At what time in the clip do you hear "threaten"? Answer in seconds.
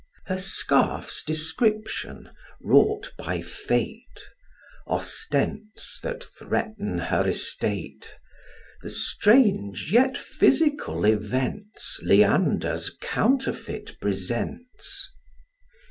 6.23-6.97